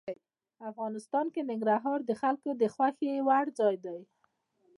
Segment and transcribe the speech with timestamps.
[0.69, 3.99] افغانستان کې ننګرهار د خلکو د خوښې وړ ځای دی.